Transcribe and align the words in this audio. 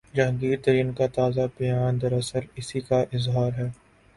جہانگیر 0.15 0.57
ترین 0.63 0.91
کا 0.93 1.07
تازہ 1.07 1.45
بیان 1.57 2.01
دراصل 2.01 2.45
اسی 2.55 2.79
کا 2.79 2.99
اظہار 3.13 3.51
ہے۔ 3.57 3.69